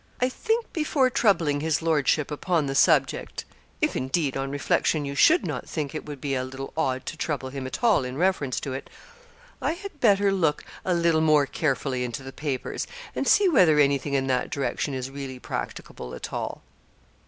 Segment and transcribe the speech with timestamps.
[0.19, 3.45] 'I think before troubling his lordship upon the subject
[3.81, 7.15] if, indeed, on reflection, you should not think it would be a little odd to
[7.15, 8.89] trouble him at all in reference to it
[9.61, 14.15] I had better look a little more carefully into the papers, and see whether anything
[14.15, 16.63] in that direction is really practicable at all.'